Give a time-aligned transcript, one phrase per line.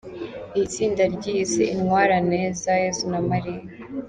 [0.55, 3.63] Iri tsinda ryiyise Intwarane za Yezu na Maria.